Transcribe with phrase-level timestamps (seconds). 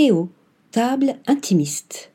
[0.00, 0.30] Cléo,
[0.70, 2.10] table intimiste.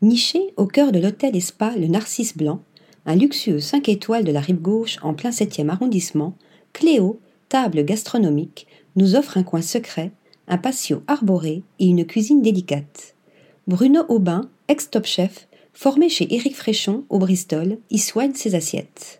[0.00, 2.62] Nichée au cœur de l'hôtel et Le Narcisse Blanc,
[3.04, 6.36] un luxueux 5 étoiles de la rive gauche en plein 7e arrondissement,
[6.72, 7.18] Cléo,
[7.48, 10.12] table gastronomique, nous offre un coin secret,
[10.46, 13.16] un patio arboré et une cuisine délicate.
[13.66, 19.19] Bruno Aubin, ex-top chef, formé chez Éric Fréchon au Bristol, y soigne ses assiettes.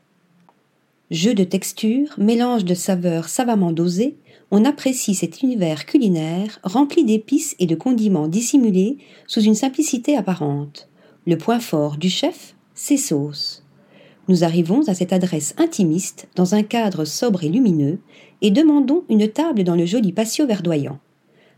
[1.10, 4.16] Jeu de texture, mélange de saveurs savamment dosées,
[4.52, 10.88] on apprécie cet univers culinaire rempli d'épices et de condiments dissimulés sous une simplicité apparente.
[11.26, 13.64] Le point fort du chef, ses sauces.
[14.28, 17.98] Nous arrivons à cette adresse intimiste dans un cadre sobre et lumineux
[18.40, 21.00] et demandons une table dans le joli patio verdoyant.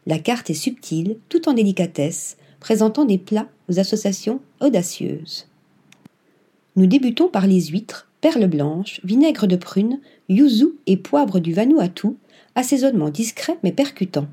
[0.07, 5.47] La carte est subtile, tout en délicatesse, présentant des plats aux associations audacieuses.
[6.75, 12.17] Nous débutons par les huîtres, perles blanches, vinaigre de prune, yuzu et poivre du Vanuatu,
[12.55, 14.29] assaisonnement discret mais percutant.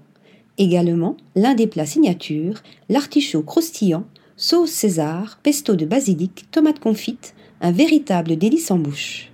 [0.57, 4.05] Également, l'un des plats signatures, l'artichaut croustillant,
[4.37, 9.31] sauce César, pesto de basilic, tomate confite, un véritable délice en bouche.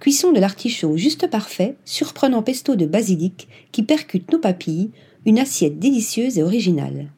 [0.00, 4.90] Cuisson de l'artichaut juste parfait, surprenant pesto de basilic qui percute nos papilles,
[5.24, 7.12] une assiette délicieuse et originale.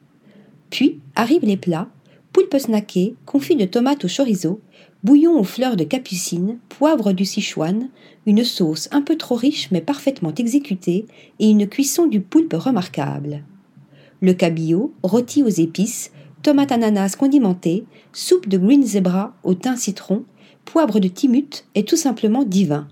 [0.69, 1.89] Puis arrivent les plats,
[2.33, 4.61] poulpe snacké, confit de tomates au chorizo,
[5.03, 7.89] bouillon aux fleurs de capucine, poivre du Sichuan,
[8.25, 11.05] une sauce un peu trop riche mais parfaitement exécutée
[11.39, 13.43] et une cuisson du poulpe remarquable.
[14.21, 20.23] Le cabillaud, rôti aux épices, tomate ananas condimentée, soupe de green zebra au thym citron,
[20.65, 22.87] poivre de timut est tout simplement divin.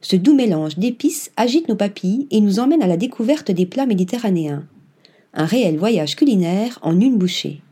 [0.00, 3.86] Ce doux mélange d'épices agite nos papilles et nous emmène à la découverte des plats
[3.86, 4.66] méditerranéens.
[5.32, 7.62] Un réel voyage culinaire en une bouchée.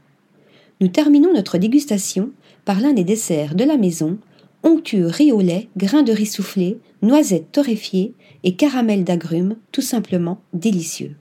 [0.82, 2.30] Nous terminons notre dégustation
[2.64, 4.18] par l'un des desserts de la maison,
[4.64, 10.40] onctueux riz au lait, grains de riz soufflé, noisettes torréfiées et caramel d'agrumes, tout simplement
[10.52, 11.14] délicieux.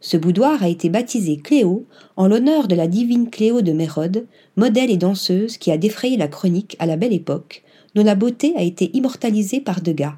[0.00, 1.84] Ce boudoir a été baptisé Cléo
[2.16, 6.28] en l'honneur de la divine Cléo de Mérode, modèle et danseuse qui a défrayé la
[6.28, 7.64] chronique à la belle époque,
[7.94, 10.14] dont la beauté a été immortalisée par Degas.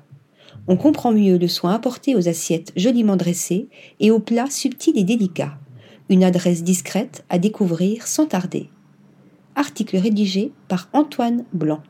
[0.68, 3.66] On comprend mieux le soin apporté aux assiettes joliment dressées
[3.98, 5.58] et aux plats subtils et délicats
[6.08, 8.68] une adresse discrète à découvrir sans tarder.
[9.56, 11.82] Article rédigé par Antoine Blanc.